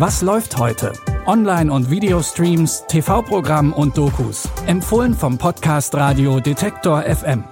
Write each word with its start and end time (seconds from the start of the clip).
Was 0.00 0.22
läuft 0.22 0.56
heute? 0.56 0.94
Online- 1.26 1.70
und 1.70 1.90
Videostreams, 1.90 2.86
TV-Programm 2.88 3.74
und 3.74 3.98
Dokus. 3.98 4.48
Empfohlen 4.66 5.12
vom 5.12 5.36
Podcast 5.36 5.94
Radio 5.94 6.40
Detektor 6.40 7.02
FM. 7.02 7.44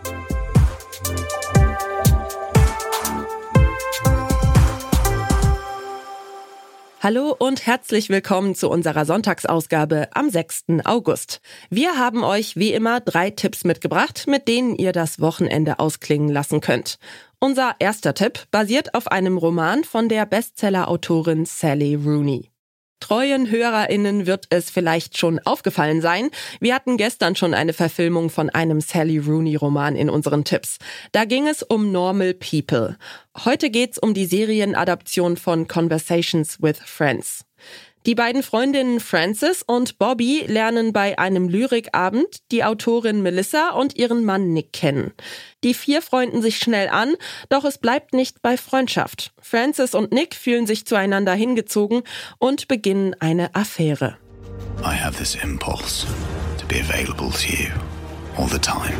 Hallo 7.00 7.36
und 7.38 7.66
herzlich 7.66 8.08
willkommen 8.08 8.54
zu 8.54 8.70
unserer 8.70 9.04
Sonntagsausgabe 9.04 10.08
am 10.14 10.30
6. 10.30 10.64
August. 10.84 11.42
Wir 11.68 11.98
haben 11.98 12.24
euch 12.24 12.56
wie 12.56 12.72
immer 12.72 13.00
drei 13.00 13.30
Tipps 13.30 13.64
mitgebracht, 13.64 14.24
mit 14.26 14.48
denen 14.48 14.74
ihr 14.74 14.92
das 14.92 15.20
Wochenende 15.20 15.78
ausklingen 15.78 16.30
lassen 16.30 16.60
könnt. 16.60 16.98
Unser 17.40 17.76
erster 17.78 18.14
Tipp 18.14 18.46
basiert 18.50 18.94
auf 18.94 19.06
einem 19.12 19.38
Roman 19.38 19.84
von 19.84 20.08
der 20.08 20.26
Bestseller-Autorin 20.26 21.44
Sally 21.46 21.94
Rooney. 21.94 22.50
Treuen 22.98 23.48
HörerInnen 23.48 24.26
wird 24.26 24.46
es 24.50 24.70
vielleicht 24.70 25.16
schon 25.16 25.38
aufgefallen 25.44 26.00
sein. 26.00 26.30
Wir 26.58 26.74
hatten 26.74 26.96
gestern 26.96 27.36
schon 27.36 27.54
eine 27.54 27.74
Verfilmung 27.74 28.28
von 28.28 28.50
einem 28.50 28.80
Sally 28.80 29.18
Rooney 29.18 29.54
Roman 29.54 29.94
in 29.94 30.10
unseren 30.10 30.42
Tipps. 30.42 30.78
Da 31.12 31.24
ging 31.26 31.46
es 31.46 31.62
um 31.62 31.92
Normal 31.92 32.34
People. 32.34 32.98
Heute 33.44 33.70
geht's 33.70 34.00
um 34.00 34.14
die 34.14 34.26
Serienadaption 34.26 35.36
von 35.36 35.68
Conversations 35.68 36.60
with 36.60 36.78
Friends. 36.78 37.44
Die 38.08 38.14
beiden 38.14 38.42
Freundinnen 38.42 39.00
Frances 39.00 39.62
und 39.62 39.98
Bobby 39.98 40.42
lernen 40.46 40.94
bei 40.94 41.18
einem 41.18 41.46
Lyrikabend 41.46 42.38
die 42.50 42.64
Autorin 42.64 43.20
Melissa 43.22 43.72
und 43.72 43.96
ihren 43.96 44.24
Mann 44.24 44.54
Nick 44.54 44.72
kennen. 44.72 45.12
Die 45.62 45.74
vier 45.74 46.00
freunden 46.00 46.40
sich 46.40 46.56
schnell 46.56 46.88
an, 46.88 47.16
doch 47.50 47.66
es 47.66 47.76
bleibt 47.76 48.14
nicht 48.14 48.40
bei 48.40 48.56
Freundschaft. 48.56 49.34
Frances 49.42 49.94
und 49.94 50.10
Nick 50.10 50.34
fühlen 50.36 50.66
sich 50.66 50.86
zueinander 50.86 51.34
hingezogen 51.34 52.00
und 52.38 52.66
beginnen 52.66 53.14
eine 53.20 53.54
Affäre. 53.54 54.16
I 54.80 54.94
have 54.94 55.18
this 55.18 55.34
impulse 55.34 56.06
to 56.56 56.66
be 56.66 56.80
available 56.80 57.30
to 57.30 57.52
you 57.52 57.68
all 58.38 58.48
the 58.48 58.58
time. 58.58 58.96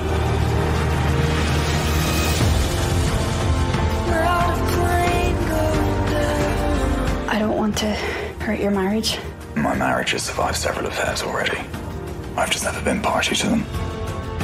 I 7.30 7.38
don't 7.38 7.56
want 7.56 7.74
to 7.78 8.27
hurt 8.48 8.60
your 8.60 8.70
marriage. 8.70 9.18
My 9.56 9.74
marriage 9.74 10.12
has 10.12 10.22
survived 10.22 10.56
several 10.56 10.86
affairs 10.86 11.22
already. 11.22 11.58
I've 12.34 12.50
just 12.50 12.64
never 12.64 12.82
been 12.82 13.02
party 13.02 13.34
to 13.34 13.46
them. 13.46 13.66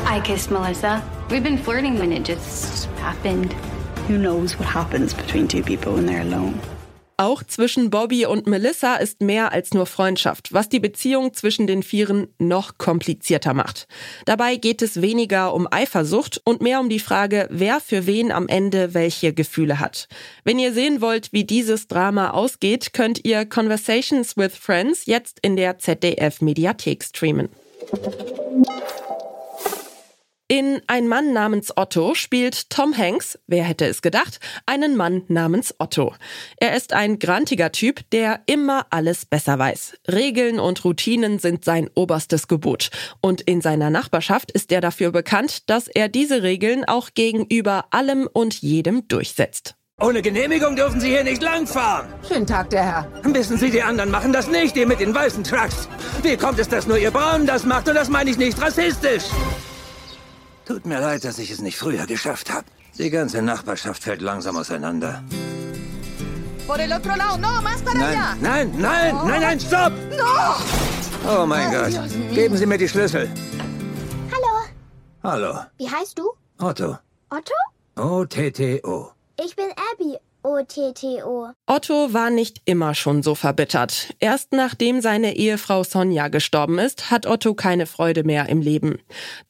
I 0.04 0.20
kissed 0.22 0.50
Melissa. 0.50 1.02
We've 1.30 1.42
been 1.42 1.56
flirting 1.56 1.98
when 1.98 2.12
it 2.12 2.22
just 2.22 2.84
happened. 2.96 3.54
Who 4.06 4.18
knows 4.18 4.58
what 4.58 4.68
happens 4.68 5.14
between 5.14 5.48
two 5.48 5.62
people 5.62 5.94
when 5.94 6.04
they're 6.04 6.20
alone? 6.20 6.60
Auch 7.16 7.44
zwischen 7.44 7.90
Bobby 7.90 8.26
und 8.26 8.48
Melissa 8.48 8.96
ist 8.96 9.20
mehr 9.20 9.52
als 9.52 9.72
nur 9.72 9.86
Freundschaft, 9.86 10.52
was 10.52 10.68
die 10.68 10.80
Beziehung 10.80 11.32
zwischen 11.32 11.68
den 11.68 11.84
Vieren 11.84 12.26
noch 12.38 12.76
komplizierter 12.76 13.54
macht. 13.54 13.86
Dabei 14.24 14.56
geht 14.56 14.82
es 14.82 15.00
weniger 15.00 15.54
um 15.54 15.68
Eifersucht 15.70 16.40
und 16.44 16.60
mehr 16.60 16.80
um 16.80 16.88
die 16.88 16.98
Frage, 16.98 17.46
wer 17.50 17.80
für 17.80 18.06
wen 18.06 18.32
am 18.32 18.48
Ende 18.48 18.94
welche 18.94 19.32
Gefühle 19.32 19.78
hat. 19.78 20.08
Wenn 20.42 20.58
ihr 20.58 20.72
sehen 20.72 21.00
wollt, 21.00 21.32
wie 21.32 21.44
dieses 21.44 21.86
Drama 21.86 22.30
ausgeht, 22.30 22.92
könnt 22.92 23.24
ihr 23.24 23.46
Conversations 23.46 24.36
with 24.36 24.56
Friends 24.56 25.06
jetzt 25.06 25.38
in 25.42 25.54
der 25.56 25.78
ZDF 25.78 26.40
Mediathek 26.40 27.04
streamen. 27.04 27.48
In 30.56 30.80
Ein 30.86 31.08
Mann 31.08 31.32
namens 31.32 31.76
Otto 31.76 32.14
spielt 32.14 32.70
Tom 32.70 32.96
Hanks, 32.96 33.36
wer 33.48 33.64
hätte 33.64 33.86
es 33.86 34.02
gedacht, 34.02 34.38
einen 34.66 34.94
Mann 34.94 35.24
namens 35.26 35.74
Otto. 35.80 36.14
Er 36.58 36.76
ist 36.76 36.92
ein 36.92 37.18
grantiger 37.18 37.72
Typ, 37.72 38.08
der 38.10 38.42
immer 38.46 38.86
alles 38.90 39.26
besser 39.26 39.58
weiß. 39.58 39.94
Regeln 40.06 40.60
und 40.60 40.84
Routinen 40.84 41.40
sind 41.40 41.64
sein 41.64 41.90
oberstes 41.96 42.46
Gebot. 42.46 42.90
Und 43.20 43.40
in 43.40 43.62
seiner 43.62 43.90
Nachbarschaft 43.90 44.52
ist 44.52 44.70
er 44.70 44.80
dafür 44.80 45.10
bekannt, 45.10 45.68
dass 45.68 45.88
er 45.88 46.08
diese 46.08 46.44
Regeln 46.44 46.84
auch 46.84 47.10
gegenüber 47.14 47.86
allem 47.90 48.28
und 48.32 48.54
jedem 48.54 49.08
durchsetzt. 49.08 49.74
Ohne 50.00 50.22
Genehmigung 50.22 50.76
dürfen 50.76 51.00
Sie 51.00 51.08
hier 51.08 51.24
nicht 51.24 51.42
langfahren. 51.42 52.06
Schönen 52.28 52.46
Tag, 52.46 52.70
der 52.70 52.84
Herr. 52.84 53.12
Wissen 53.24 53.58
Sie, 53.58 53.72
die 53.72 53.82
anderen 53.82 54.12
machen 54.12 54.32
das 54.32 54.46
nicht, 54.46 54.76
ihr 54.76 54.86
mit 54.86 55.00
den 55.00 55.12
weißen 55.12 55.42
Trucks. 55.42 55.88
Wie 56.22 56.36
kommt 56.36 56.60
es, 56.60 56.68
dass 56.68 56.86
nur 56.86 56.98
Ihr 56.98 57.10
Braun 57.10 57.44
das 57.44 57.64
macht? 57.64 57.88
Und 57.88 57.96
das 57.96 58.08
meine 58.08 58.30
ich 58.30 58.38
nicht 58.38 58.62
rassistisch. 58.62 59.24
Tut 60.66 60.86
mir 60.86 61.00
leid, 61.00 61.24
dass 61.24 61.38
ich 61.38 61.50
es 61.50 61.60
nicht 61.60 61.76
früher 61.76 62.06
geschafft 62.06 62.50
habe. 62.52 62.64
Die 62.98 63.10
ganze 63.10 63.42
Nachbarschaft 63.42 64.02
fällt 64.02 64.22
langsam 64.22 64.56
auseinander. 64.56 65.22
Por 66.66 66.78
el 66.80 66.92
otro 66.92 67.14
lado, 67.16 67.36
no, 67.36 67.60
más 67.60 67.82
para 67.82 68.00
allá. 68.00 68.34
Nein, 68.40 68.72
nein, 68.80 68.80
nein, 68.80 69.16
nein, 69.26 69.40
nein, 69.40 69.60
stopp! 69.60 69.92
No! 70.16 70.54
Oh 71.28 71.44
mein 71.46 71.70
Gott. 71.70 71.92
Geben 72.34 72.56
Sie 72.56 72.66
mir 72.66 72.78
die 72.78 72.88
Schlüssel. 72.88 73.28
Hallo, 74.32 74.52
Hallo. 75.22 75.60
wie 75.76 75.88
heißt 75.90 76.18
du? 76.18 76.32
Otto. 76.58 76.96
Otto? 77.30 77.54
O-T-T-O. 77.96 79.10
Ich 79.44 79.56
bin 79.56 79.66
Abby. 79.92 80.16
O-T-T-O. 80.46 81.48
Otto 81.66 82.12
war 82.12 82.28
nicht 82.28 82.60
immer 82.66 82.94
schon 82.94 83.22
so 83.22 83.34
verbittert. 83.34 84.14
Erst 84.20 84.52
nachdem 84.52 85.00
seine 85.00 85.36
Ehefrau 85.36 85.84
Sonja 85.84 86.28
gestorben 86.28 86.78
ist, 86.78 87.10
hat 87.10 87.26
Otto 87.26 87.54
keine 87.54 87.86
Freude 87.86 88.24
mehr 88.24 88.50
im 88.50 88.60
Leben. 88.60 88.98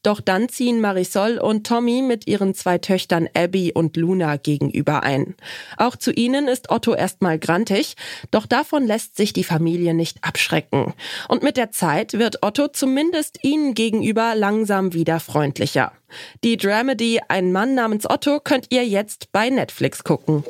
Doch 0.04 0.20
dann 0.20 0.48
ziehen 0.48 0.80
Marisol 0.80 1.38
und 1.38 1.66
Tommy 1.66 2.00
mit 2.00 2.28
ihren 2.28 2.54
zwei 2.54 2.78
Töchtern 2.78 3.28
Abby 3.34 3.72
und 3.74 3.96
Luna 3.96 4.36
gegenüber 4.36 5.02
ein. 5.02 5.34
Auch 5.78 5.96
zu 5.96 6.12
ihnen 6.12 6.46
ist 6.46 6.70
Otto 6.70 6.94
erstmal 6.94 7.40
grantig, 7.40 7.96
doch 8.30 8.46
davon 8.46 8.86
lässt 8.86 9.16
sich 9.16 9.32
die 9.32 9.42
Familie 9.42 9.94
nicht 9.94 10.22
abschrecken. 10.22 10.94
Und 11.28 11.42
mit 11.42 11.56
der 11.56 11.72
Zeit 11.72 12.12
wird 12.12 12.44
Otto 12.44 12.68
zumindest 12.68 13.42
ihnen 13.42 13.74
gegenüber 13.74 14.36
langsam 14.36 14.92
wieder 14.92 15.18
freundlicher. 15.18 15.92
Die 16.42 16.56
Dramedy 16.56 17.20
Ein 17.28 17.52
Mann 17.52 17.74
namens 17.74 18.08
Otto 18.08 18.40
könnt 18.40 18.66
ihr 18.70 18.86
jetzt 18.86 19.32
bei 19.32 19.50
Netflix 19.50 20.04
gucken. 20.04 20.44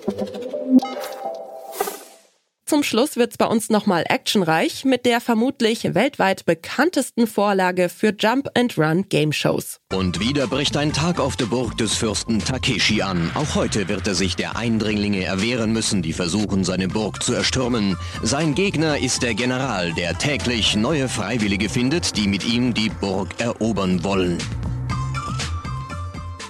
Zum 2.66 2.82
Schluss 2.82 3.16
wird's 3.16 3.36
bei 3.36 3.44
uns 3.44 3.68
nochmal 3.68 4.04
actionreich 4.08 4.86
mit 4.86 5.04
der 5.04 5.20
vermutlich 5.20 5.94
weltweit 5.94 6.46
bekanntesten 6.46 7.26
Vorlage 7.26 7.90
für 7.90 8.14
Jump 8.18 8.48
and 8.54 8.78
Run 8.78 9.04
Game 9.10 9.32
Shows. 9.32 9.80
Und 9.92 10.18
wieder 10.18 10.46
bricht 10.46 10.76
ein 10.78 10.92
Tag 10.92 11.20
auf 11.20 11.36
der 11.36 11.44
Burg 11.44 11.76
des 11.76 11.94
Fürsten 11.94 12.38
Takeshi 12.38 13.02
an. 13.02 13.30
Auch 13.34 13.54
heute 13.54 13.88
wird 13.88 14.06
er 14.06 14.14
sich 14.14 14.34
der 14.34 14.56
Eindringlinge 14.56 15.22
erwehren 15.24 15.72
müssen, 15.72 16.00
die 16.00 16.14
versuchen, 16.14 16.64
seine 16.64 16.88
Burg 16.88 17.22
zu 17.22 17.34
erstürmen. 17.34 17.98
Sein 18.22 18.54
Gegner 18.54 18.98
ist 18.98 19.22
der 19.22 19.34
General, 19.34 19.92
der 19.92 20.16
täglich 20.16 20.74
neue 20.74 21.10
Freiwillige 21.10 21.68
findet, 21.68 22.16
die 22.16 22.26
mit 22.26 22.46
ihm 22.46 22.72
die 22.72 22.88
Burg 22.88 23.28
erobern 23.38 24.02
wollen. 24.04 24.38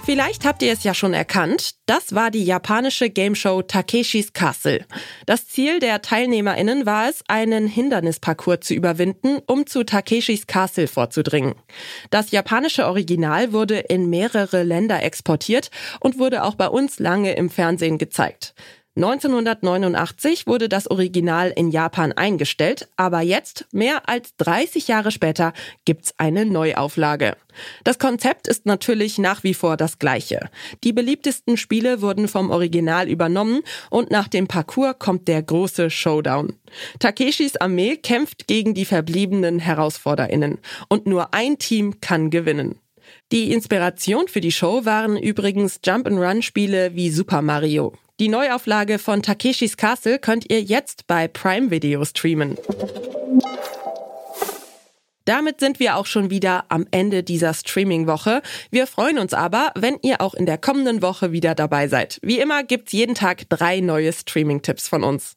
Vielleicht 0.05 0.45
habt 0.45 0.61
ihr 0.61 0.71
es 0.71 0.83
ja 0.83 0.93
schon 0.93 1.15
erkannt, 1.15 1.71
das 1.87 2.13
war 2.13 2.29
die 2.29 2.45
japanische 2.45 3.09
Gameshow 3.09 3.63
Takeshis 3.63 4.33
Castle. 4.33 4.85
Das 5.25 5.47
Ziel 5.47 5.79
der 5.79 6.03
TeilnehmerInnen 6.03 6.85
war 6.85 7.09
es, 7.09 7.23
einen 7.27 7.65
Hindernisparcours 7.65 8.59
zu 8.59 8.75
überwinden, 8.75 9.39
um 9.47 9.65
zu 9.65 9.83
Takeshis 9.83 10.45
Castle 10.45 10.87
vorzudringen. 10.87 11.55
Das 12.11 12.29
japanische 12.29 12.85
Original 12.85 13.51
wurde 13.51 13.79
in 13.79 14.07
mehrere 14.11 14.61
Länder 14.61 15.01
exportiert 15.01 15.71
und 15.99 16.19
wurde 16.19 16.43
auch 16.43 16.53
bei 16.53 16.67
uns 16.67 16.99
lange 16.99 17.33
im 17.33 17.49
Fernsehen 17.49 17.97
gezeigt. 17.97 18.53
1989 18.95 20.47
wurde 20.47 20.69
das 20.69 20.89
Original 20.89 21.51
in 21.53 21.69
Japan 21.69 22.13
eingestellt, 22.13 22.87
aber 22.95 23.19
jetzt, 23.19 23.65
mehr 23.73 24.07
als 24.07 24.37
30 24.37 24.87
Jahre 24.87 25.11
später, 25.11 25.51
gibt's 25.83 26.13
eine 26.17 26.45
Neuauflage. 26.45 27.35
Das 27.83 27.99
Konzept 27.99 28.47
ist 28.47 28.65
natürlich 28.65 29.17
nach 29.17 29.43
wie 29.43 29.53
vor 29.53 29.75
das 29.75 29.99
gleiche. 29.99 30.49
Die 30.85 30.93
beliebtesten 30.93 31.57
Spiele 31.57 32.01
wurden 32.01 32.29
vom 32.29 32.51
Original 32.51 33.09
übernommen 33.09 33.63
und 33.89 34.11
nach 34.11 34.29
dem 34.29 34.47
Parcours 34.47 34.95
kommt 34.97 35.27
der 35.27 35.43
große 35.43 35.89
Showdown. 35.89 36.53
Takeshis 36.99 37.57
Armee 37.57 37.97
kämpft 37.97 38.47
gegen 38.47 38.73
die 38.73 38.85
verbliebenen 38.85 39.59
HerausforderInnen 39.59 40.59
und 40.87 41.05
nur 41.05 41.33
ein 41.33 41.57
Team 41.57 41.99
kann 41.99 42.29
gewinnen. 42.29 42.79
Die 43.33 43.51
Inspiration 43.51 44.29
für 44.29 44.41
die 44.41 44.53
Show 44.53 44.85
waren 44.85 45.17
übrigens 45.17 45.81
Jump-and-Run-Spiele 45.83 46.95
wie 46.95 47.09
Super 47.09 47.41
Mario. 47.41 47.93
Die 48.21 48.29
Neuauflage 48.29 48.97
von 48.97 49.21
Takeshis 49.21 49.75
Castle 49.75 50.19
könnt 50.19 50.49
ihr 50.49 50.61
jetzt 50.61 51.05
bei 51.05 51.27
Prime 51.27 51.69
Video 51.69 52.05
streamen. 52.05 52.57
Damit 55.25 55.59
sind 55.59 55.81
wir 55.81 55.97
auch 55.97 56.05
schon 56.05 56.29
wieder 56.29 56.63
am 56.69 56.87
Ende 56.91 57.23
dieser 57.23 57.53
Streaming-Woche. 57.53 58.41
Wir 58.71 58.87
freuen 58.87 59.17
uns 59.17 59.33
aber, 59.33 59.71
wenn 59.75 59.97
ihr 60.01 60.21
auch 60.21 60.33
in 60.33 60.45
der 60.45 60.57
kommenden 60.57 61.01
Woche 61.01 61.33
wieder 61.33 61.55
dabei 61.55 61.89
seid. 61.89 62.19
Wie 62.21 62.39
immer 62.39 62.63
gibt's 62.63 62.93
jeden 62.93 63.15
Tag 63.15 63.49
drei 63.49 63.81
neue 63.81 64.13
Streaming-Tipps 64.13 64.87
von 64.87 65.03
uns. 65.03 65.33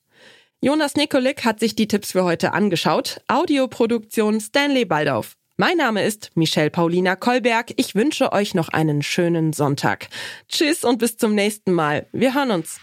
Jonas 0.60 0.94
Nikolik 0.94 1.44
hat 1.44 1.58
sich 1.58 1.74
die 1.74 1.88
Tipps 1.88 2.12
für 2.12 2.22
heute 2.22 2.52
angeschaut. 2.52 3.20
Audioproduktion 3.26 4.40
Stanley 4.40 4.84
Baldauf. 4.84 5.37
Mein 5.60 5.76
Name 5.76 6.04
ist 6.04 6.30
Michelle 6.36 6.70
Paulina 6.70 7.16
Kolberg. 7.16 7.72
Ich 7.74 7.96
wünsche 7.96 8.30
euch 8.30 8.54
noch 8.54 8.68
einen 8.68 9.02
schönen 9.02 9.52
Sonntag. 9.52 10.06
Tschüss 10.48 10.84
und 10.84 10.98
bis 10.98 11.16
zum 11.16 11.34
nächsten 11.34 11.72
Mal. 11.72 12.06
Wir 12.12 12.32
hören 12.32 12.52
uns. 12.52 12.78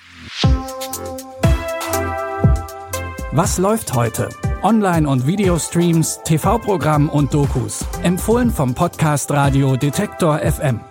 Was 3.31 3.57
läuft 3.60 3.94
heute? 3.94 4.27
Online- 4.62 5.07
und 5.07 5.25
Videostreams, 5.25 6.19
TV-Programm 6.25 7.07
und 7.07 7.33
Dokus. 7.33 7.86
Empfohlen 8.04 8.51
vom 8.51 8.75
Podcast 8.75 9.31
Radio 9.31 9.77
Detektor 9.77 10.39
FM. 10.39 10.81